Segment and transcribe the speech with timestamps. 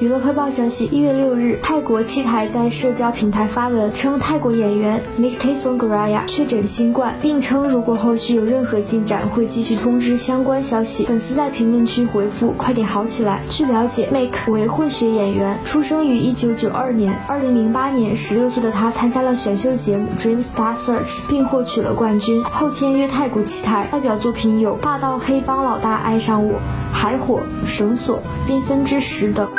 [0.00, 11.04] 娱乐快报消息：一月六日，泰国七台在社交平台发文称，泰国演员 Mik t a f o n Graya 确诊新冠，并称如果后续有任何进展，会继续通知相关消息。
[11.04, 17.18] 粉丝在评论区回复：“快点好起来。”据了解，Mik 为混血演员，出生于一九九二年。
[17.26, 23.88] 二零零八年，十六岁的他参加了选秀节目 Dream Star Search，并获取了冠军，后签约泰国七台。
[23.90, 26.52] 代表作品有《霸道黑帮老大爱上我》、
[26.92, 29.50] 《海火》、《绳索》、《缤纷之石》等。